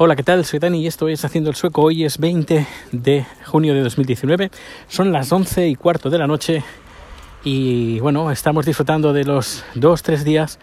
Hola, 0.00 0.14
¿qué 0.14 0.22
tal? 0.22 0.44
Soy 0.44 0.60
Dani 0.60 0.80
y 0.80 0.86
esto 0.86 1.08
es 1.08 1.24
Haciendo 1.24 1.50
el 1.50 1.56
Sueco. 1.56 1.82
Hoy 1.82 2.04
es 2.04 2.18
20 2.18 2.64
de 2.92 3.26
junio 3.46 3.74
de 3.74 3.80
2019. 3.80 4.48
Son 4.86 5.10
las 5.10 5.32
11 5.32 5.66
y 5.66 5.74
cuarto 5.74 6.08
de 6.08 6.18
la 6.18 6.28
noche 6.28 6.62
y 7.42 7.98
bueno, 7.98 8.30
estamos 8.30 8.64
disfrutando 8.64 9.12
de 9.12 9.24
los 9.24 9.64
dos, 9.74 10.04
tres 10.04 10.22
días 10.22 10.60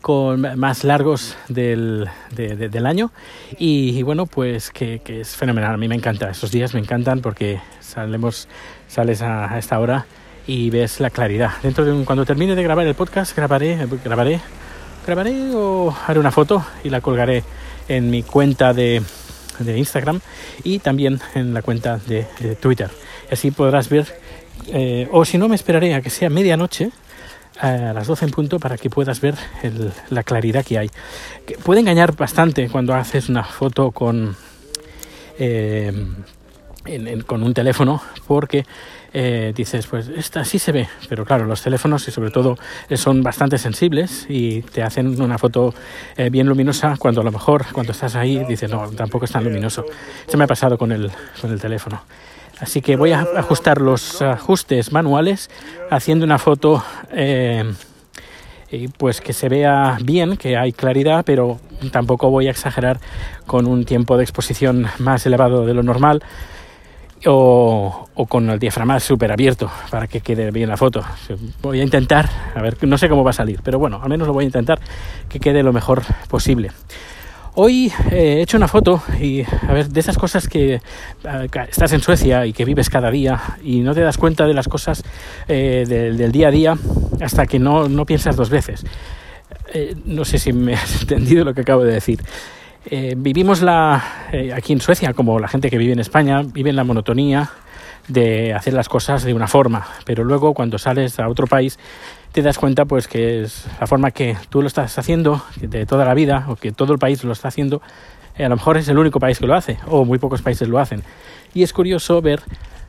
con 0.00 0.58
más 0.58 0.84
largos 0.84 1.36
del, 1.48 2.08
de, 2.34 2.56
de, 2.56 2.70
del 2.70 2.86
año 2.86 3.12
y, 3.58 4.02
bueno 4.02 4.24
pues 4.24 4.70
que, 4.70 5.02
que, 5.04 5.20
es 5.20 5.36
fenomenal 5.36 5.74
a 5.74 5.76
mí 5.76 5.86
me 5.86 5.94
encanta 5.94 6.30
esos 6.30 6.50
días 6.50 6.72
me 6.72 6.80
encantan 6.80 7.20
porque 7.20 7.60
salemos 7.80 8.48
sales 8.88 9.20
a, 9.20 9.52
a, 9.52 9.58
esta 9.58 9.78
hora 9.78 10.06
y 10.46 10.70
ves 10.70 11.00
la 11.00 11.10
claridad 11.10 11.50
dentro 11.62 11.84
de 11.84 11.92
un, 11.92 12.06
cuando 12.06 12.24
termine 12.24 12.54
de 12.54 12.62
grabar 12.62 12.86
el 12.86 12.94
podcast 12.94 13.36
grabaré 13.36 13.86
grabaré 14.02 14.40
grabaré 15.06 15.54
o 15.54 15.94
haré 16.06 16.18
una 16.18 16.30
foto 16.30 16.64
y 16.82 16.88
la 16.88 17.02
colgaré 17.02 17.44
en 17.90 18.08
mi 18.08 18.22
cuenta 18.22 18.72
de, 18.72 19.02
Instagram 19.60 20.20
y 20.64 20.78
también 20.78 21.20
en 21.34 21.52
la 21.52 21.60
cuenta 21.60 21.98
de, 21.98 22.24
Twitter 22.60 22.88
así 23.30 23.50
podrás 23.50 23.90
ver 23.90 24.06
eh, 24.68 25.06
o 25.12 25.26
si 25.26 25.36
no 25.36 25.48
me 25.48 25.54
esperaré 25.54 25.94
a 25.94 26.00
que 26.00 26.08
sea 26.08 26.30
medianoche 26.30 26.90
a 27.58 27.92
las 27.92 28.06
12 28.06 28.26
en 28.26 28.30
punto 28.30 28.58
para 28.58 28.78
que 28.78 28.88
puedas 28.88 29.20
ver 29.20 29.34
el, 29.62 29.92
la 30.08 30.22
claridad 30.22 30.64
que 30.64 30.78
hay. 30.78 30.90
Que 31.46 31.58
puede 31.58 31.80
engañar 31.80 32.16
bastante 32.16 32.70
cuando 32.70 32.94
haces 32.94 33.28
una 33.28 33.44
foto 33.44 33.90
con, 33.90 34.34
eh, 35.38 35.92
con 37.26 37.42
un 37.42 37.52
teléfono 37.52 38.00
porque 38.26 38.64
eh, 39.12 39.52
dices, 39.54 39.86
pues 39.86 40.08
esta 40.08 40.44
sí 40.44 40.58
se 40.58 40.72
ve, 40.72 40.88
pero 41.08 41.24
claro, 41.24 41.44
los 41.44 41.62
teléfonos 41.62 42.06
y 42.06 42.10
sobre 42.10 42.30
todo 42.30 42.56
son 42.94 43.22
bastante 43.22 43.58
sensibles 43.58 44.26
y 44.28 44.62
te 44.62 44.82
hacen 44.82 45.20
una 45.20 45.36
foto 45.38 45.74
eh, 46.16 46.30
bien 46.30 46.46
luminosa 46.46 46.96
cuando 46.98 47.20
a 47.20 47.24
lo 47.24 47.32
mejor 47.32 47.66
cuando 47.72 47.92
estás 47.92 48.14
ahí 48.14 48.44
dices, 48.44 48.70
no, 48.70 48.88
tampoco 48.90 49.24
es 49.24 49.32
tan 49.32 49.44
luminoso. 49.44 49.84
Se 50.26 50.36
me 50.36 50.44
ha 50.44 50.46
pasado 50.46 50.78
con 50.78 50.92
el, 50.92 51.10
con 51.40 51.50
el 51.50 51.60
teléfono. 51.60 52.02
Así 52.60 52.82
que 52.82 52.96
voy 52.96 53.12
a 53.12 53.26
ajustar 53.36 53.80
los 53.80 54.20
ajustes 54.20 54.92
manuales 54.92 55.50
haciendo 55.90 56.26
una 56.26 56.38
foto 56.38 56.84
eh, 57.10 57.64
pues 58.98 59.20
que 59.20 59.32
se 59.32 59.48
vea 59.48 59.98
bien, 60.02 60.36
que 60.36 60.56
hay 60.56 60.72
claridad, 60.72 61.24
pero 61.24 61.58
tampoco 61.90 62.30
voy 62.30 62.46
a 62.46 62.50
exagerar 62.50 63.00
con 63.46 63.66
un 63.66 63.84
tiempo 63.84 64.16
de 64.16 64.22
exposición 64.22 64.86
más 64.98 65.26
elevado 65.26 65.66
de 65.66 65.74
lo 65.74 65.82
normal 65.82 66.22
o, 67.26 68.08
con 68.28 68.48
el 68.50 68.58
diafragma 68.58 69.00
súper 69.00 69.32
abierto 69.32 69.70
para 69.90 70.06
que 70.06 70.20
quede 70.20 70.50
bien 70.50 70.68
la 70.68 70.76
foto. 70.76 71.02
Voy 71.62 71.80
a 71.80 71.82
intentar, 71.82 72.28
a 72.54 72.62
ver, 72.62 72.76
no 72.86 72.98
sé 72.98 73.08
cómo 73.08 73.24
va 73.24 73.30
a 73.30 73.34
salir, 73.34 73.60
pero 73.62 73.78
bueno, 73.78 74.00
al 74.02 74.08
menos 74.08 74.26
lo 74.26 74.34
voy 74.34 74.44
a 74.44 74.46
intentar 74.46 74.80
que 75.28 75.40
quede 75.40 75.62
lo 75.62 75.72
mejor 75.72 76.02
posible. 76.28 76.70
Hoy 77.54 77.92
eh, 78.10 78.36
he 78.38 78.42
hecho 78.42 78.56
una 78.56 78.68
foto 78.68 79.02
y 79.20 79.42
a 79.42 79.72
ver, 79.72 79.88
de 79.88 79.98
esas 79.98 80.16
cosas 80.16 80.46
que 80.46 80.74
eh, 80.74 81.48
estás 81.68 81.92
en 81.92 82.00
Suecia 82.00 82.46
y 82.46 82.52
que 82.52 82.64
vives 82.64 82.88
cada 82.88 83.10
día 83.10 83.40
y 83.62 83.80
no 83.80 83.92
te 83.92 84.00
das 84.00 84.18
cuenta 84.18 84.46
de 84.46 84.54
las 84.54 84.68
cosas 84.68 85.02
eh, 85.48 85.84
del, 85.86 86.16
del, 86.16 86.30
día 86.30 86.48
a 86.48 86.50
día 86.52 86.78
hasta 87.20 87.46
que 87.46 87.58
no, 87.58 87.88
no 87.88 88.06
piensas 88.06 88.36
dos 88.36 88.50
veces. 88.50 88.84
Eh, 89.72 89.94
no 90.04 90.24
sé 90.24 90.38
si 90.38 90.52
me 90.52 90.74
has 90.74 91.02
entendido 91.02 91.44
lo 91.44 91.54
que 91.54 91.62
acabo 91.62 91.84
de 91.84 91.94
decir. 91.94 92.20
Eh, 92.86 93.14
vivimos 93.16 93.62
la, 93.62 94.02
aquí 94.54 94.72
en 94.72 94.80
Suecia, 94.80 95.12
como 95.12 95.38
la 95.38 95.48
gente 95.48 95.70
que 95.70 95.78
vive 95.78 95.92
en 95.92 96.00
España, 96.00 96.42
vive 96.42 96.70
en 96.70 96.76
la 96.76 96.84
monotonía 96.84 97.50
de 98.08 98.54
hacer 98.54 98.72
las 98.72 98.88
cosas 98.88 99.22
de 99.22 99.34
una 99.34 99.46
forma, 99.46 99.86
pero 100.04 100.24
luego 100.24 100.54
cuando 100.54 100.78
sales 100.78 101.20
a 101.20 101.28
otro 101.28 101.46
país 101.46 101.78
te 102.32 102.42
das 102.42 102.58
cuenta 102.58 102.84
pues 102.84 103.06
que 103.08 103.42
es 103.42 103.66
la 103.80 103.86
forma 103.86 104.10
que 104.10 104.36
tú 104.48 104.62
lo 104.62 104.68
estás 104.68 104.98
haciendo 104.98 105.44
de 105.60 105.84
toda 105.86 106.04
la 106.04 106.14
vida 106.14 106.46
o 106.48 106.56
que 106.56 106.72
todo 106.72 106.92
el 106.92 106.98
país 106.98 107.22
lo 107.24 107.32
está 107.32 107.48
haciendo 107.48 107.82
eh, 108.36 108.44
a 108.44 108.48
lo 108.48 108.56
mejor 108.56 108.76
es 108.76 108.88
el 108.88 108.98
único 108.98 109.20
país 109.20 109.38
que 109.38 109.46
lo 109.46 109.54
hace 109.54 109.78
o 109.86 110.04
muy 110.04 110.18
pocos 110.18 110.42
países 110.42 110.68
lo 110.68 110.78
hacen. 110.78 111.02
Y 111.52 111.62
es 111.62 111.72
curioso 111.72 112.22
ver 112.22 112.40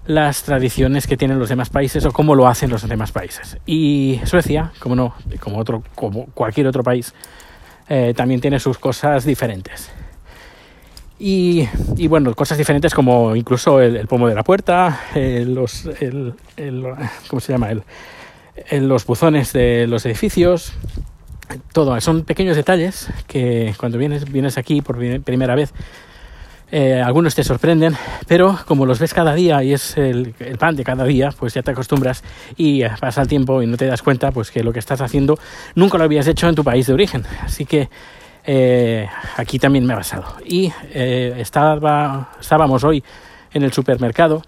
las 0.06 0.44
tradiciones 0.44 1.08
que 1.08 1.18
tienen 1.18 1.40
los 1.40 1.50
demás 1.50 1.70
países 1.70 2.06
o 2.06 2.12
cómo 2.12 2.36
lo 2.36 2.48
hacen 2.48 2.70
los 2.70 2.88
demás 2.88 3.12
países. 3.12 3.58
Y 3.66 4.22
Suecia 4.24 4.72
como 4.80 4.96
no 4.96 5.14
como 5.40 5.58
otro 5.58 5.84
como 5.96 6.28
cualquier 6.28 6.68
otro 6.68 6.84
país 6.84 7.14
eh, 7.90 8.14
también 8.16 8.42
tiene 8.42 8.60
sus 8.60 8.78
cosas 8.78 9.26
diferentes 9.26 9.92
y, 11.24 11.68
bueno, 12.08 12.34
cosas 12.34 12.58
diferentes 12.58 12.96
como 12.96 13.36
incluso 13.36 13.80
el, 13.80 14.08
pomo 14.08 14.28
de 14.28 14.34
la 14.34 14.44
puerta, 14.44 15.02
eh, 15.14 15.46
los, 15.48 15.86
el, 16.00 16.34
el, 16.58 16.84
¿cómo 17.28 17.40
se 17.40 17.54
llama? 17.54 17.70
Los 18.72 19.06
buzones 19.06 19.54
de 19.54 19.86
los 19.86 20.04
edificios, 20.08 20.74
todo. 21.74 22.00
Son 22.02 22.24
pequeños 22.24 22.56
detalles 22.56 23.08
que 23.28 23.76
cuando 23.78 24.00
vienes, 24.00 24.32
vienes 24.32 24.58
aquí 24.58 24.82
por 24.82 24.98
primera 25.22 25.54
vez, 25.54 25.76
eh, 26.72 27.02
algunos 27.02 27.36
te 27.36 27.44
sorprenden, 27.44 27.96
pero 28.28 28.58
como 28.66 28.86
los 28.86 29.00
ves 29.00 29.14
cada 29.14 29.36
día 29.36 29.62
y 29.64 29.74
es 29.74 29.98
el, 29.98 30.34
pan 30.58 30.76
de 30.76 30.84
cada 30.84 31.04
día, 31.04 31.34
pues 31.38 31.54
ya 31.54 31.62
te 31.62 31.72
acostumbras 31.72 32.24
y 32.56 32.84
pasa 33.00 33.22
el 33.22 33.28
tiempo 33.28 33.62
y 33.62 33.68
no 33.68 33.78
te 33.78 33.86
das 33.86 34.02
cuenta 34.02 34.32
pues 34.32 34.52
que 34.52 34.64
lo 34.64 34.72
que 34.72 34.80
estás 34.80 35.02
haciendo 35.02 35.38
nunca 35.76 35.98
lo 35.98 36.06
habías 36.06 36.28
hecho 36.28 36.48
en 36.48 36.56
tu 36.56 36.64
país 36.64 36.88
de 36.88 36.94
origen. 36.94 37.26
Así 37.44 37.66
que 37.66 37.90
eh, 38.46 39.08
aquí 39.38 39.60
también 39.60 39.86
me 39.86 39.94
ha 39.94 39.98
pasado. 39.98 40.26
Y 40.46 40.72
eh, 40.94 41.36
estaba, 41.38 42.32
estábamos 42.40 42.84
hoy 42.84 43.04
en 43.54 43.64
el 43.64 43.74
supermercado 43.74 44.42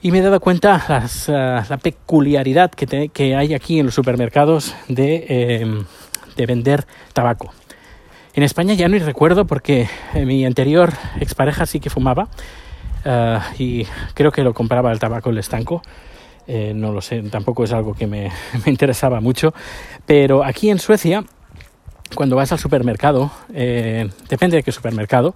y 0.00 0.10
me 0.10 0.18
he 0.18 0.22
dado 0.22 0.40
cuenta 0.40 0.84
las, 0.88 1.28
la 1.28 1.78
peculiaridad 1.82 2.70
que, 2.70 3.36
hay 3.36 3.54
aquí 3.54 3.78
en 3.78 3.86
los 3.86 3.94
supermercados 3.94 4.74
eh, 4.88 5.84
de, 6.36 6.46
vender 6.46 6.86
tabaco. 7.12 7.52
En 8.34 8.42
España 8.42 8.74
ya 8.74 8.88
no 8.88 8.98
recuerdo 8.98 9.46
porque 9.46 9.88
mi 10.14 10.44
anterior 10.46 10.92
expareja 11.20 11.66
sí 11.66 11.80
que 11.80 11.90
fumaba 11.90 12.28
uh, 13.04 13.40
y 13.58 13.86
creo 14.14 14.32
que 14.32 14.42
lo 14.42 14.54
compraba 14.54 14.90
el 14.90 14.98
tabaco 14.98 15.30
el 15.30 15.38
estanco. 15.38 15.82
Eh, 16.46 16.72
no 16.74 16.92
lo 16.92 17.00
sé, 17.00 17.22
tampoco 17.24 17.64
es 17.64 17.72
algo 17.72 17.94
que 17.94 18.06
me, 18.06 18.30
me, 18.64 18.70
interesaba 18.70 19.20
mucho. 19.20 19.52
Pero 20.06 20.44
aquí 20.44 20.70
en 20.70 20.78
Suecia, 20.78 21.24
cuando 22.14 22.36
vas 22.36 22.52
al 22.52 22.58
supermercado, 22.58 23.30
eh, 23.54 24.08
depende 24.28 24.56
de 24.56 24.62
qué 24.62 24.72
supermercado, 24.72 25.34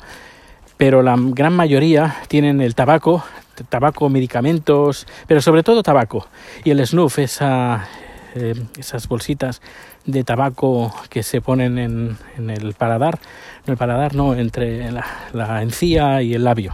pero 0.76 1.02
la 1.02 1.16
gran 1.18 1.52
mayoría 1.52 2.16
tienen 2.28 2.60
el 2.60 2.74
tabaco 2.74 3.22
tabaco, 3.64 4.08
medicamentos, 4.08 5.06
pero 5.26 5.40
sobre 5.40 5.62
todo 5.62 5.82
tabaco. 5.82 6.26
Y 6.64 6.70
el 6.70 6.86
snuff, 6.86 7.18
esa, 7.18 7.86
eh, 8.34 8.54
esas 8.78 9.08
bolsitas 9.08 9.62
de 10.06 10.24
tabaco 10.24 10.94
que 11.10 11.22
se 11.22 11.40
ponen 11.40 11.78
en, 11.78 12.16
en, 12.38 12.50
el 12.50 12.74
paladar, 12.74 13.18
no 13.66 13.72
el 13.72 13.78
paladar, 13.78 14.14
no, 14.14 14.34
entre 14.34 14.90
la, 14.90 15.62
encía 15.62 16.22
y 16.22 16.34
el 16.34 16.44
labio. 16.44 16.72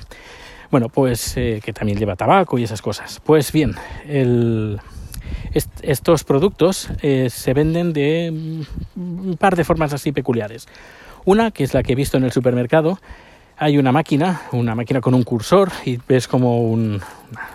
Bueno, 0.70 0.88
pues 0.88 1.37
eh, 1.37 1.60
que 1.65 1.72
también 1.72 1.98
lleva 1.98 2.16
tabaco 2.16 2.59
y 2.59 2.65
esas 2.65 2.81
cosas. 2.81 3.20
Pues 3.25 3.53
bien, 3.53 3.75
el, 4.06 4.81
est 5.53 5.70
estos 5.82 6.25
productos 6.25 6.88
eh, 7.03 7.28
se 7.31 7.53
venden 7.53 7.93
de 7.93 8.65
un 8.97 9.37
par 9.38 9.56
de 9.56 9.64
formas 9.64 9.93
así 9.93 10.12
peculiares. 10.12 10.66
Una, 11.25 11.50
que 11.50 11.64
es 11.64 11.75
la 11.75 11.82
que 11.82 11.93
he 11.93 11.97
visto 11.97 12.16
en 12.16 12.25
el 12.25 12.32
supermercado, 12.32 12.99
hay 13.56 13.78
una 13.78 13.93
máquina, 13.93 14.43
una 14.53 14.75
máquina 14.75 15.00
con 15.00 15.14
un 15.14 15.22
cursor 15.22 15.70
y 15.84 15.99
ves 16.09 16.26
como 16.26 16.62
un, 16.62 17.00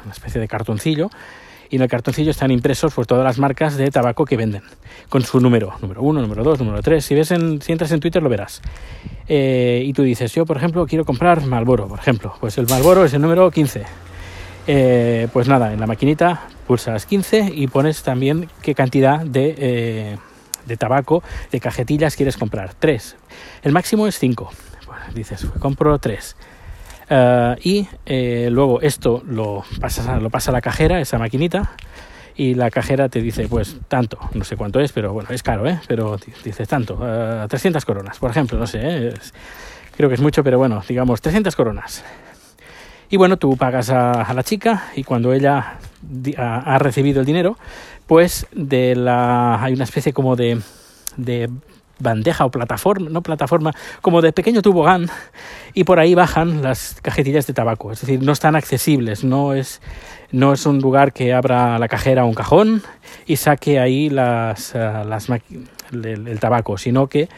una 0.05 0.11
especie 0.11 0.39
de 0.39 0.47
cartoncillo 0.47 1.09
y 1.69 1.77
en 1.77 1.81
el 1.81 1.87
cartoncillo 1.87 2.31
están 2.31 2.51
impresos 2.51 2.93
por 2.93 3.05
todas 3.05 3.23
las 3.23 3.39
marcas 3.39 3.77
de 3.77 3.89
tabaco 3.91 4.25
que 4.25 4.37
venden, 4.37 4.63
con 5.09 5.23
su 5.23 5.39
número, 5.39 5.73
número 5.81 6.01
1, 6.01 6.21
número 6.21 6.43
2, 6.43 6.59
número 6.59 6.81
3. 6.81 7.03
Si, 7.03 7.15
ves 7.15 7.31
en, 7.31 7.61
si 7.61 7.71
entras 7.71 7.91
en 7.91 7.99
Twitter 7.99 8.21
lo 8.21 8.29
verás. 8.29 8.61
Eh, 9.27 9.83
y 9.85 9.93
tú 9.93 10.03
dices, 10.03 10.33
yo 10.33 10.45
por 10.45 10.57
ejemplo 10.57 10.85
quiero 10.85 11.05
comprar 11.05 11.45
Malboro, 11.45 11.87
por 11.87 11.99
ejemplo, 11.99 12.33
pues 12.39 12.57
el 12.57 12.67
Malboro 12.67 13.05
es 13.05 13.13
el 13.13 13.21
número 13.21 13.49
15. 13.51 13.83
Eh, 14.69 15.27
pues 15.31 15.47
nada, 15.47 15.71
en 15.73 15.79
la 15.79 15.87
maquinita 15.87 16.47
pulsas 16.67 17.05
15 17.05 17.51
y 17.53 17.67
pones 17.67 18.03
también 18.03 18.49
qué 18.61 18.75
cantidad 18.75 19.21
de, 19.21 19.55
eh, 19.57 20.17
de 20.65 20.77
tabaco, 20.77 21.23
de 21.51 21.59
cajetillas 21.59 22.15
quieres 22.15 22.37
comprar. 22.37 22.73
3. 22.73 23.15
El 23.63 23.71
máximo 23.71 24.07
es 24.07 24.19
5 24.19 24.49
dices, 25.13 25.45
compro 25.59 25.97
tres. 25.99 26.35
Uh, 27.09 27.55
y 27.63 27.87
eh, 28.05 28.49
luego 28.51 28.81
esto 28.81 29.23
lo 29.25 29.63
pasas 29.79 30.07
a, 30.07 30.19
lo 30.19 30.29
pasa 30.29 30.51
a 30.51 30.53
la 30.53 30.61
cajera, 30.61 30.99
esa 30.99 31.17
maquinita, 31.17 31.71
y 32.35 32.53
la 32.53 32.69
cajera 32.69 33.07
te 33.07 33.21
dice, 33.21 33.47
pues 33.47 33.77
tanto, 33.87 34.19
no 34.33 34.43
sé 34.43 34.57
cuánto 34.57 34.79
es, 34.81 34.91
pero 34.91 35.13
bueno, 35.13 35.29
es 35.31 35.41
caro, 35.41 35.67
¿eh? 35.67 35.79
Pero 35.87 36.17
dices 36.43 36.67
tanto, 36.67 36.95
uh, 36.95 37.43
eh, 37.45 37.47
300 37.47 37.85
coronas, 37.85 38.19
por 38.19 38.31
ejemplo, 38.31 38.59
no 38.59 38.67
sé, 38.67 38.79
¿eh? 38.83 39.13
creo 39.95 40.09
que 40.09 40.15
es 40.15 40.21
mucho, 40.21 40.43
pero 40.43 40.57
bueno, 40.57 40.83
digamos 40.87 41.21
300 41.21 41.55
coronas. 41.55 42.03
Y 43.09 43.15
bueno, 43.15 43.37
tú 43.37 43.55
pagas 43.55 43.89
a, 43.89 44.33
la 44.33 44.43
chica 44.43 44.91
y 44.93 45.05
cuando 45.05 45.31
ella 45.31 45.77
ha, 46.37 46.77
recibido 46.77 47.21
el 47.21 47.25
dinero, 47.25 47.57
pues 48.05 48.47
de 48.51 48.97
la, 48.97 49.63
hay 49.63 49.73
una 49.73 49.85
especie 49.85 50.11
como 50.11 50.35
de 50.35 50.59
bandeja 51.99 52.45
o 52.45 52.51
plataforma, 52.51 53.09
no 53.09 53.21
plataforma, 53.21 53.73
como 54.01 54.21
de 54.21 54.33
pequeño 54.33 54.61
tubogán 54.61 55.09
y 55.73 55.83
por 55.83 55.99
ahí 55.99 56.15
bajan 56.15 56.61
las 56.61 56.99
cajetillas 57.01 57.47
de 57.47 57.53
tabaco, 57.53 57.91
es 57.91 58.01
decir, 58.01 58.21
no 58.23 58.31
están 58.31 58.55
accesibles, 58.55 59.23
no 59.23 59.53
es, 59.53 59.81
no 60.31 60.53
es 60.53 60.65
un 60.65 60.79
lugar 60.79 61.13
que 61.13 61.33
abra 61.33 61.79
la 61.79 61.87
cajera 61.87 62.25
un 62.25 62.33
cajón 62.33 62.83
y 63.25 63.37
saque 63.37 63.79
ahí 63.79 64.09
las, 64.09 64.73
uh, 64.75 65.07
las 65.07 65.27
el, 65.29 66.27
el, 66.27 66.39
tabaco, 66.39 66.77
sino 66.77 67.07
que 67.07 67.29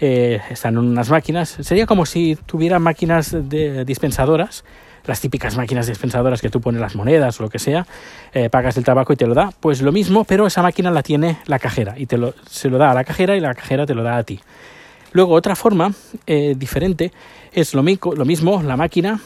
eh, 0.00 0.40
están 0.50 0.74
en 0.74 0.80
unas 0.80 1.10
máquinas. 1.10 1.56
Sería 1.60 1.86
como 1.86 2.06
si 2.06 2.36
tuviera 2.46 2.78
máquinas 2.78 3.30
de 3.32 3.84
dispensadoras, 3.84 4.64
las 5.06 5.20
típicas 5.20 5.56
máquinas 5.56 5.86
dispensadoras 5.86 6.40
que 6.40 6.50
tú 6.50 6.60
pones 6.60 6.80
las 6.80 6.94
monedas 6.94 7.38
o 7.40 7.44
lo 7.44 7.50
que 7.50 7.58
sea, 7.58 7.86
eh, 8.32 8.48
pagas 8.50 8.76
el 8.76 8.84
tabaco 8.84 9.12
y 9.12 9.16
te 9.16 9.26
lo 9.26 9.34
da. 9.34 9.50
Pues 9.60 9.82
lo 9.82 9.92
mismo, 9.92 10.24
pero 10.24 10.46
esa 10.46 10.62
máquina 10.62 10.90
la 10.90 11.02
tiene 11.02 11.38
la 11.46 11.58
cajera 11.58 11.94
y 11.98 12.06
te 12.06 12.18
lo, 12.18 12.34
se 12.48 12.68
lo 12.68 12.78
da 12.78 12.90
a 12.90 12.94
la 12.94 13.04
cajera 13.04 13.36
y 13.36 13.40
la 13.40 13.54
cajera 13.54 13.86
te 13.86 13.94
lo 13.94 14.02
da 14.02 14.16
a 14.16 14.22
ti. 14.22 14.40
Luego, 15.12 15.34
otra 15.34 15.54
forma 15.54 15.92
eh, 16.26 16.54
diferente 16.56 17.12
es 17.52 17.74
lo, 17.74 17.82
lo 17.82 18.24
mismo, 18.24 18.62
la 18.62 18.76
máquina 18.76 19.20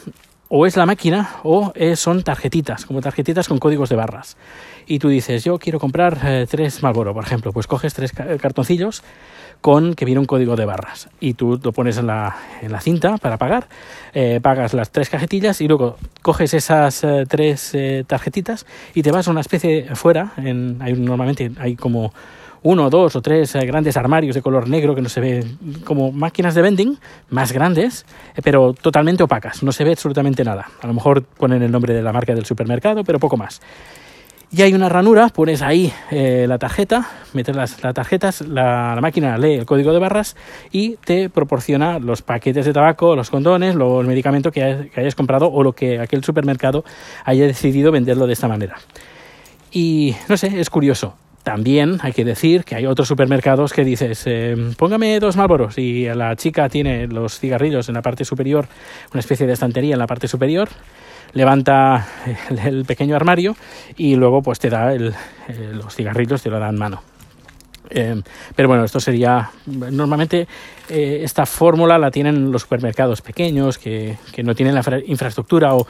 o 0.49 0.65
es 0.65 0.75
la 0.75 0.85
máquina 0.85 1.29
o 1.43 1.71
son 1.95 2.23
tarjetitas, 2.23 2.85
como 2.85 3.01
tarjetitas 3.01 3.47
con 3.47 3.59
códigos 3.59 3.89
de 3.89 3.95
barras. 3.95 4.35
Y 4.87 4.97
tú 4.97 5.09
dices, 5.09 5.43
yo 5.43 5.59
quiero 5.59 5.79
comprar 5.79 6.17
eh, 6.23 6.47
tres 6.49 6.81
Marlboro, 6.81 7.13
por 7.13 7.23
ejemplo, 7.23 7.53
pues 7.53 7.67
coges 7.67 7.93
tres 7.93 8.11
cartoncillos 8.11 9.03
con 9.61 9.93
que 9.93 10.05
viene 10.05 10.19
un 10.19 10.25
código 10.25 10.55
de 10.55 10.65
barras 10.65 11.09
y 11.19 11.33
tú 11.33 11.59
lo 11.61 11.71
pones 11.73 11.97
en 11.97 12.07
la, 12.07 12.35
cinta 12.81 13.17
para 13.17 13.37
pagar, 13.37 13.67
eh, 14.13 14.39
pagas 14.41 14.73
las 14.73 14.89
tres 14.89 15.09
cajetillas 15.09 15.61
y 15.61 15.67
luego 15.67 15.97
coges 16.21 16.53
esas 16.53 17.05
tres 17.27 17.75
tarjetitas 18.07 18.65
y 18.95 19.03
te 19.03 19.11
vas 19.11 19.27
a 19.27 19.31
una 19.31 19.41
especie 19.41 19.93
fuera, 19.95 20.31
en, 20.37 20.79
normalmente 21.03 21.51
hay 21.59 21.75
como 21.75 22.13
uno, 22.63 22.89
dos 22.89 23.15
o 23.15 23.21
tres 23.21 23.55
eh, 23.55 23.65
grandes 23.65 23.97
armarios 23.97 24.35
de 24.35 24.41
color 24.41 24.67
negro 24.67 24.95
que 24.95 25.01
no 25.01 25.09
se 25.09 25.21
ve 25.21 25.45
como 25.83 26.11
máquinas 26.11 26.55
de 26.55 26.61
vending 26.61 26.97
más 27.29 27.51
grandes, 27.51 28.05
eh, 28.35 28.41
pero 28.43 28.73
totalmente 28.73 29.23
opacas, 29.23 29.63
no 29.63 29.71
se 29.71 29.83
ve 29.83 29.91
absolutamente 29.91 30.43
nada. 30.43 30.67
A 30.81 30.87
lo 30.87 30.93
mejor 30.93 31.23
ponen 31.23 31.61
el 31.61 31.71
nombre 31.71 31.93
de 31.93 32.01
la 32.01 32.11
marca 32.11 32.33
del 32.33 32.45
supermercado, 32.45 33.03
pero 33.03 33.19
poco 33.19 33.37
más. 33.37 33.61
Y 34.51 34.63
hay 34.63 34.73
una 34.73 34.89
ranura, 34.89 35.29
pones 35.29 35.61
ahí 35.61 35.93
eh, 36.09 36.45
la 36.47 36.57
tarjeta, 36.57 37.07
metes 37.33 37.55
las, 37.55 37.77
tarjetas, 37.77 38.41
la, 38.41 38.97
máquina 38.99 39.37
lee 39.37 39.53
el 39.53 39.65
código 39.67 39.93
de 39.93 39.99
barras 39.99 40.35
y 40.71 40.95
te 40.95 41.29
proporciona 41.29 41.99
los 41.99 42.23
paquetes 42.23 42.65
de 42.65 42.73
tabaco, 42.73 43.15
los 43.15 43.29
condones, 43.29 43.75
lo, 43.75 44.01
el 44.01 44.07
medicamento 44.07 44.51
que 44.51 44.89
hayas 44.95 45.13
comprado 45.13 45.51
o 45.51 45.61
lo 45.61 45.73
que 45.73 45.99
aquel 45.99 46.23
supermercado 46.23 46.83
haya 47.25 47.45
decidido 47.45 47.91
venderlo 47.91 48.25
de 48.25 48.33
esta 48.33 48.47
manera. 48.47 48.77
Y 49.71 50.15
no 50.27 50.35
sé, 50.35 50.59
es 50.59 50.71
curioso. 50.71 51.15
También 51.43 51.99
hay 52.01 52.11
que 52.11 52.25
decir 52.25 52.63
que 52.63 52.75
hay 52.75 52.85
otros 52.85 53.07
supermercados 53.07 53.71
que 53.73 53.83
dices, 53.83 54.23
eh, 54.25 54.55
póngame 54.77 55.19
dos 55.19 55.37
Malboros 55.37 55.77
y 55.77 56.05
la 56.13 56.35
chica 56.35 56.67
tiene 56.69 57.07
los 57.07 57.39
cigarrillos 57.39 57.87
en 57.87 57.95
la 57.95 58.01
parte 58.01 58.25
superior, 58.25 58.67
una 59.13 59.21
especie 59.21 59.47
de 59.47 59.53
estantería 59.53 59.93
en 59.93 59.99
la 59.99 60.07
parte 60.07 60.27
superior, 60.27 60.69
levanta 61.33 62.07
el, 62.65 62.83
pequeño 62.85 63.15
armario 63.15 63.55
y 63.95 64.15
luego 64.15 64.41
pues 64.41 64.59
te 64.59 64.69
da 64.69 64.93
el, 64.93 65.13
eh, 65.47 65.71
los 65.73 65.95
cigarrillos, 65.95 66.41
te 66.41 66.49
lo 66.49 66.59
da 66.59 66.69
en 66.69 66.77
mano. 66.77 67.01
Eh, 67.89 68.21
pero 68.55 68.67
bueno, 68.67 68.83
esto 68.83 68.99
sería, 68.99 69.49
normalmente 69.65 70.47
esta 70.87 71.45
fórmula 71.45 71.97
la 71.97 72.11
tienen 72.11 72.51
los 72.51 72.63
supermercados 72.63 73.21
pequeños 73.21 73.77
que, 73.77 74.17
que 74.31 74.43
no 74.43 74.53
tienen 74.53 74.75
la 74.75 74.83
infraestructura 75.05 75.73
o, 75.73 75.87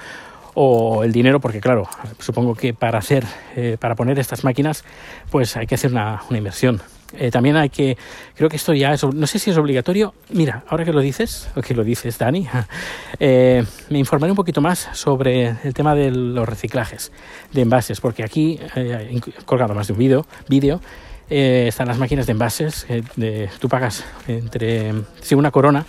o 0.61 1.05
el 1.05 1.13
dinero, 1.13 1.39
porque 1.39 1.61
claro, 1.61 1.87
supongo 2.19 2.53
que 2.53 2.73
para 2.73 2.99
hacer, 2.99 3.23
eh, 3.55 3.77
para 3.79 3.95
poner 3.95 4.19
estas 4.19 4.43
máquinas, 4.43 4.83
pues 5.31 5.55
hay 5.55 5.65
que 5.65 5.75
hacer 5.75 5.89
una, 5.89 6.21
inversión. 6.31 6.81
Eh, 7.13 7.31
también 7.31 7.55
hay 7.55 7.69
que, 7.69 7.97
creo 8.35 8.49
que 8.49 8.57
esto 8.57 8.73
ya 8.73 8.91
es, 8.91 9.01
no 9.05 9.25
sé 9.25 9.39
si 9.39 9.51
es 9.51 9.57
obligatorio. 9.57 10.13
Mira, 10.31 10.65
ahora 10.67 10.83
que 10.83 10.91
lo 10.91 10.99
dices, 10.99 11.49
o 11.55 11.61
que 11.61 11.73
lo 11.73 11.85
dices, 11.85 12.17
Dani, 12.17 12.45
eh, 13.21 13.63
me 13.89 13.99
informaré 13.99 14.33
un 14.33 14.35
poquito 14.35 14.59
más 14.59 14.89
sobre 14.91 15.55
el 15.63 15.73
tema 15.73 15.95
de 15.95 16.11
los 16.11 16.47
reciclajes 16.47 17.13
de 17.53 17.61
envases, 17.61 18.01
porque 18.01 18.25
aquí 18.25 18.59
he 18.75 19.21
colgado 19.45 19.73
más 19.73 19.87
de 19.87 19.93
un 19.93 19.99
vídeo, 19.99 20.25
vídeo 20.49 20.81
están 21.29 21.87
las 21.87 21.99
máquinas 21.99 22.25
de 22.25 22.33
envases, 22.33 22.85
de, 23.15 23.49
tú 23.59 23.69
pagas 23.69 24.03
entre, 24.27 24.93
si 25.21 25.35
una 25.35 25.51
corona 25.51 25.85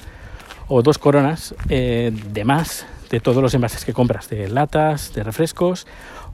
o 0.69 0.81
dos 0.83 0.99
coronas 0.99 1.57
de 1.67 2.45
más 2.45 2.87
de 3.11 3.21
todos 3.21 3.43
los 3.43 3.53
envases 3.55 3.85
que 3.85 3.93
compras, 3.93 4.29
de 4.29 4.49
latas, 4.49 5.13
de 5.13 5.23
refrescos 5.23 5.87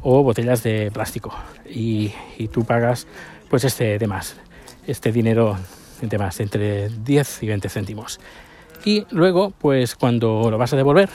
o 0.02 0.22
botellas 0.22 0.62
de 0.62 0.90
plástico. 0.90 1.34
Y, 1.68 2.12
tú 2.52 2.64
pagas 2.64 3.06
pues 3.48 3.64
este 3.64 3.98
de 3.98 4.06
más, 4.06 4.36
este 4.86 5.10
dinero 5.10 5.56
de 6.00 6.18
más, 6.18 6.38
entre 6.40 6.88
10 6.88 7.42
y 7.42 7.46
20 7.48 7.68
céntimos. 7.68 8.20
Y 8.84 9.06
luego, 9.10 9.50
pues 9.50 9.96
cuando 9.96 10.50
lo 10.50 10.58
vas 10.58 10.72
a 10.72 10.76
devolver, 10.76 11.08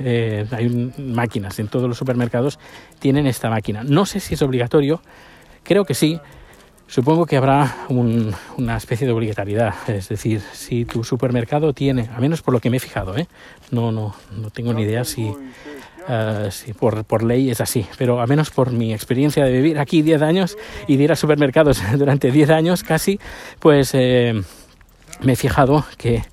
eh, 0.00 0.46
hay 0.52 0.92
máquinas 0.98 1.58
en 1.58 1.68
todos 1.68 1.88
los 1.88 1.98
supermercados, 1.98 2.58
tienen 3.00 3.26
esta 3.26 3.50
máquina. 3.50 3.82
No 3.82 4.06
sé 4.06 4.20
si 4.20 4.34
es 4.34 4.42
obligatorio, 4.42 5.02
creo 5.64 5.84
que 5.84 5.94
sí, 5.94 6.20
Supongo 6.88 7.26
que 7.26 7.36
habrá 7.36 7.76
una 7.90 8.76
especie 8.78 9.06
de 9.06 9.12
obligatoriedad, 9.12 9.74
es 9.88 10.08
decir, 10.08 10.40
si 10.52 10.86
tu 10.86 11.04
supermercado 11.04 11.74
tiene, 11.74 12.08
a 12.16 12.18
menos 12.18 12.40
por 12.40 12.54
lo 12.54 12.60
que 12.60 12.70
me 12.70 12.78
he 12.78 12.80
fijado, 12.80 13.14
¿eh? 13.18 13.28
no, 13.70 13.92
no, 13.92 14.14
no 14.34 14.48
tengo 14.48 14.72
ni 14.72 14.84
idea 14.84 15.04
si, 15.04 15.24
uh, 15.24 16.50
si 16.50 16.72
por, 16.72 17.04
por, 17.04 17.24
ley 17.24 17.50
es 17.50 17.60
así, 17.60 17.86
pero 17.98 18.22
a 18.22 18.26
menos 18.26 18.48
por 18.48 18.70
mi 18.70 18.94
experiencia 18.94 19.44
de 19.44 19.52
vivir 19.52 19.78
aquí 19.78 20.00
10 20.00 20.22
años 20.22 20.56
y 20.86 20.96
de 20.96 21.04
ir 21.04 21.12
a 21.12 21.16
supermercados 21.16 21.82
durante 21.98 22.30
10 22.30 22.48
años 22.48 22.82
casi, 22.82 23.20
pues 23.58 23.90
eh, 23.92 24.42
me 25.20 25.34
he 25.34 25.36
fijado 25.36 25.84
que 25.98 26.24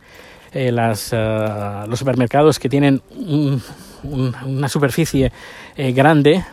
eh, 0.54 0.72
las, 0.72 1.12
uh, 1.12 1.86
los 1.90 2.00
supermercados 2.00 2.60
que 2.60 2.70
tienen 2.70 3.02
un, 3.14 3.62
un, 4.04 4.34
una 4.46 4.70
superficie 4.70 5.34
grande 5.76 6.46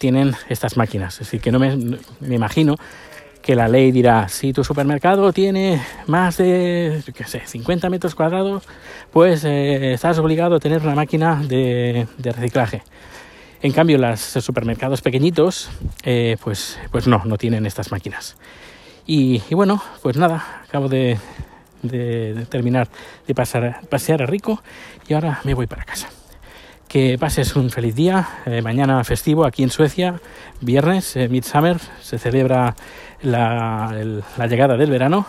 tienen 0.00 0.34
estas 0.48 0.76
máquinas, 0.76 1.14
es 1.14 1.20
decir, 1.20 1.40
que 1.40 1.52
no 1.52 1.60
me, 1.60 1.76
me 1.76 2.34
imagino 2.34 2.74
que 3.42 3.54
la 3.54 3.68
ley 3.68 3.90
dirá, 3.90 4.28
si 4.28 4.52
tu 4.52 4.64
supermercado 4.64 5.32
tiene 5.32 5.82
más 6.06 6.36
de, 6.36 7.02
qué 7.14 7.24
sé, 7.24 7.42
50 7.46 7.88
metros 7.88 8.14
cuadrados, 8.14 8.64
pues 9.12 9.44
eh, 9.44 9.94
estás 9.94 10.18
obligado 10.18 10.56
a 10.56 10.60
tener 10.60 10.82
una 10.82 10.94
máquina 10.94 11.42
de, 11.46 12.06
reciclaje. 12.18 12.82
En 13.62 13.72
cambio, 13.72 13.98
los 13.98 14.20
supermercados 14.20 15.02
pequeñitos, 15.02 15.70
eh, 16.02 16.36
pues, 16.42 16.78
pues 16.90 17.06
no, 17.06 17.22
no 17.24 17.36
tienen 17.36 17.66
estas 17.66 17.90
máquinas. 17.90 18.36
Y, 19.06 19.42
bueno, 19.50 19.82
pues 20.02 20.16
nada, 20.16 20.62
acabo 20.68 20.88
de, 20.88 21.18
de, 21.82 22.46
terminar 22.48 22.88
de 23.26 23.34
pasar, 23.34 23.80
pasear 23.88 24.22
a 24.22 24.26
Rico 24.26 24.62
y 25.08 25.14
ahora 25.14 25.40
me 25.44 25.54
voy 25.54 25.66
para 25.66 25.84
casa 25.84 26.08
que 26.90 27.16
pases 27.18 27.54
un 27.54 27.70
feliz 27.70 27.94
día. 27.94 28.28
Eh, 28.46 28.62
mañana 28.62 29.04
festivo 29.04 29.44
aquí 29.44 29.62
en 29.62 29.70
Suecia, 29.70 30.20
viernes, 30.60 31.14
eh, 31.14 31.28
Midsummer, 31.28 31.78
se 32.02 32.18
celebra 32.18 32.74
la, 33.22 33.94
llegada 34.48 34.76
del 34.76 34.90
verano. 34.90 35.24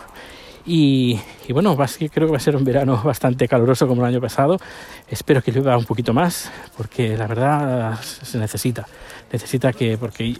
Y, 0.66 1.20
bueno, 1.50 1.76
creo 1.76 2.26
que 2.26 2.32
va 2.32 2.36
a 2.36 2.40
ser 2.40 2.56
un 2.56 2.64
verano 2.64 3.00
bastante 3.04 3.46
caluroso 3.46 3.86
como 3.86 4.02
el 4.02 4.12
año 4.12 4.20
pasado. 4.20 4.58
Espero 5.06 5.40
que 5.40 5.52
llueva 5.52 5.78
un 5.78 5.84
poquito 5.84 6.12
más, 6.12 6.50
porque 6.76 7.16
la 7.16 7.28
verdad 7.28 8.00
se 8.02 8.38
necesita. 8.38 8.84
Necesita 9.32 9.72
que, 9.72 9.96
porque 9.96 10.34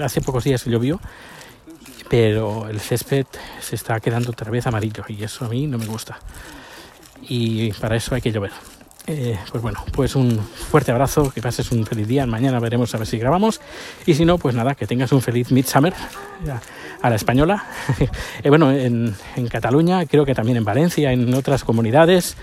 hace 0.00 0.20
pocos 0.20 0.42
días 0.42 0.64
llovió, 0.64 1.00
pero 2.10 2.68
el 2.68 2.80
césped 2.80 3.26
se 3.60 3.76
está 3.76 4.00
quedando 4.00 4.32
otra 4.32 4.50
vez 4.50 4.66
amarillo 4.66 5.04
y 5.06 5.22
eso 5.22 5.44
a 5.44 5.48
mí 5.48 5.68
no 5.68 5.78
me 5.78 5.86
gusta. 5.86 6.18
Y 7.22 7.72
para 7.74 7.94
eso 7.94 8.16
hay 8.16 8.20
que 8.20 8.32
llover. 8.32 8.50
Eh, 9.06 9.38
pues 9.50 9.62
bueno, 9.62 9.84
pues 9.92 10.16
un 10.16 10.38
fuerte 10.38 10.90
abrazo, 10.90 11.30
que 11.30 11.42
pases 11.42 11.70
un 11.72 11.84
feliz 11.84 12.08
día. 12.08 12.24
Mañana 12.26 12.58
veremos 12.58 12.94
a 12.94 12.98
ver 12.98 13.06
si 13.06 13.18
grabamos. 13.18 13.60
Y 14.06 14.14
si 14.14 14.24
no, 14.24 14.38
pues 14.38 14.54
nada, 14.54 14.74
que 14.74 14.86
tengas 14.86 15.12
un 15.12 15.20
feliz 15.20 15.52
Midsummer 15.52 15.92
a 17.02 17.10
la 17.10 17.16
española. 17.16 17.64
Eh, 18.42 18.50
bueno, 18.50 18.70
en, 18.70 19.14
Cataluña, 19.48 20.04
creo 20.04 20.26
que 20.26 20.34
también 20.34 20.58
en 20.58 20.64
Valencia, 20.64 21.12
en 21.12 21.32
otras 21.32 21.64
comunidades 21.64 22.36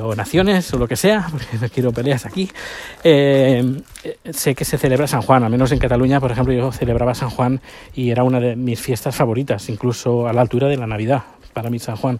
o 0.00 0.14
naciones 0.14 0.72
o 0.72 0.78
lo 0.78 0.88
que 0.88 0.96
sea, 0.96 1.26
porque 1.30 1.58
no 1.60 1.68
quiero 1.68 1.92
peleas 1.92 2.24
aquí. 2.24 2.50
Eh, 3.04 3.82
sé 4.30 4.54
que 4.54 4.64
se 4.64 4.78
celebra 4.78 5.06
San 5.06 5.22
Juan, 5.22 5.44
al 5.44 5.50
menos 5.50 5.70
en 5.72 5.78
Cataluña, 5.78 6.20
por 6.20 6.30
ejemplo, 6.30 6.54
yo 6.54 6.72
celebraba 6.72 7.14
San 7.14 7.28
Juan 7.28 7.60
y 7.94 8.10
era 8.10 8.24
una 8.24 8.40
de 8.40 8.56
mis 8.56 8.80
fiestas 8.80 9.14
favoritas, 9.14 9.68
incluso 9.68 10.26
a 10.26 10.32
la 10.32 10.40
altura 10.40 10.68
de 10.68 10.76
la 10.78 10.86
Navidad, 10.86 11.22
para 11.52 11.68
mí 11.68 11.78
San 11.78 11.96
Juan. 11.96 12.18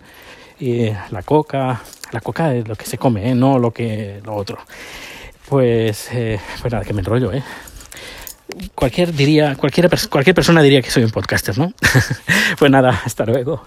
La 1.11 1.23
coca, 1.25 1.83
la 2.13 2.21
coca 2.21 2.55
es 2.55 2.69
lo 2.69 2.77
que 2.77 2.87
se 2.87 2.97
come, 2.97 3.29
¿eh? 3.29 3.35
no 3.35 3.59
lo 3.59 3.73
que 3.73 4.21
lo 4.25 4.37
otro. 4.37 4.59
Pues, 5.49 6.09
eh, 6.13 6.39
pues 6.61 6.73
nada, 6.73 6.85
que 6.85 6.93
me 6.93 7.01
enrollo, 7.01 7.33
¿eh? 7.33 7.43
Cualquier, 8.75 9.13
diría, 9.13 9.57
cualquier, 9.57 9.91
cualquier 10.09 10.35
persona 10.37 10.63
diría 10.63 10.81
que 10.81 10.91
soy 10.91 11.03
un 11.03 11.11
podcaster, 11.11 11.59
¿no? 11.59 11.73
pues 12.59 12.71
nada, 12.71 13.03
hasta 13.05 13.25
luego. 13.25 13.65